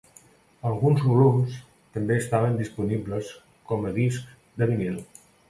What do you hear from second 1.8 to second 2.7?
també estaven